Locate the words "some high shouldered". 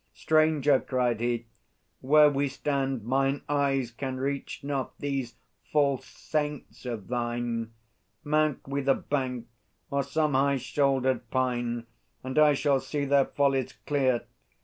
10.01-11.29